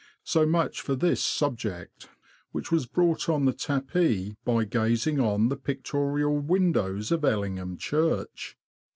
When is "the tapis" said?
3.45-4.33